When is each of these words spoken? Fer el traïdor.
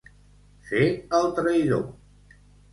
Fer 0.69 0.81
el 1.19 1.29
traïdor. 1.41 1.87